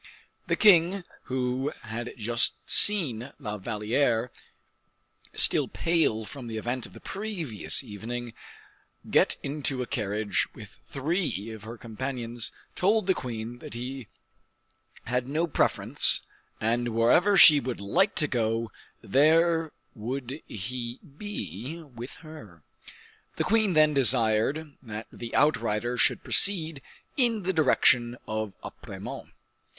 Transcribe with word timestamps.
The 0.47 0.55
king, 0.55 1.03
who 1.25 1.71
had 1.83 2.15
just 2.17 2.55
seen 2.67 3.33
La 3.37 3.59
Valliere, 3.59 4.31
still 5.35 5.67
pale 5.67 6.25
from 6.25 6.47
the 6.47 6.57
event 6.57 6.87
of 6.87 6.93
the 6.93 6.99
previous 6.99 7.83
evening, 7.83 8.33
get 9.07 9.37
into 9.43 9.83
a 9.83 9.85
carriage 9.85 10.47
with 10.55 10.79
three 10.87 11.51
of 11.51 11.65
her 11.65 11.77
companions, 11.77 12.51
told 12.73 13.05
the 13.05 13.13
queen 13.13 13.59
that 13.59 13.75
he 13.75 14.07
had 15.03 15.27
no 15.29 15.45
preference, 15.45 16.21
and 16.59 16.95
wherever 16.95 17.37
she 17.37 17.59
would 17.59 17.79
like 17.79 18.15
to 18.15 18.27
go, 18.27 18.71
there 19.03 19.71
would 19.93 20.41
he 20.47 20.97
be 21.19 21.79
with 21.83 22.13
her. 22.25 22.63
The 23.35 23.43
queen 23.43 23.73
then 23.73 23.93
desired 23.93 24.73
that 24.81 25.05
the 25.13 25.35
outriders 25.35 26.01
should 26.01 26.23
proceed 26.23 26.81
in 27.17 27.43
the 27.43 27.53
direction 27.53 28.17
of 28.27 28.55
Apremont. 28.63 29.29